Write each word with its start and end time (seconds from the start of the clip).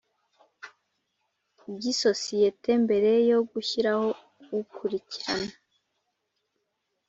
by 1.73 1.85
isosiyete 1.93 2.69
Mbere 2.83 3.11
yo 3.29 3.39
gushyiraho 3.51 4.07
ukurikirana 4.59 5.53